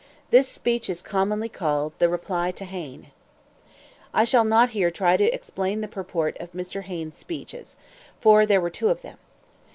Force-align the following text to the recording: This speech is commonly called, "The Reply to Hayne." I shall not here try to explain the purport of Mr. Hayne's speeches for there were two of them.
This 0.31 0.47
speech 0.47 0.89
is 0.89 1.03
commonly 1.03 1.47
called, 1.47 1.93
"The 1.99 2.09
Reply 2.09 2.49
to 2.53 2.65
Hayne." 2.65 3.11
I 4.15 4.23
shall 4.23 4.43
not 4.43 4.71
here 4.71 4.89
try 4.89 5.15
to 5.15 5.31
explain 5.31 5.81
the 5.81 5.87
purport 5.87 6.35
of 6.39 6.53
Mr. 6.53 6.81
Hayne's 6.81 7.15
speeches 7.15 7.77
for 8.19 8.47
there 8.47 8.59
were 8.61 8.71
two 8.71 8.89
of 8.89 9.03
them. 9.03 9.19